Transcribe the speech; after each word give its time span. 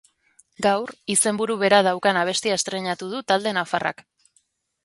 Gaur, 0.65 0.93
izenburu 1.15 1.57
bera 1.65 1.83
daukan 1.89 2.21
abestia 2.23 2.57
estreinatu 2.61 3.11
du 3.15 3.23
talde 3.33 3.55
nafarrak. 3.59 4.07